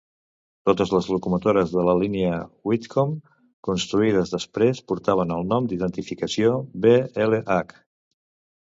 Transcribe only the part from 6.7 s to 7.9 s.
B-L-H.